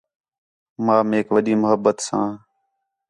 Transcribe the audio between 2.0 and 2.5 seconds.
ساں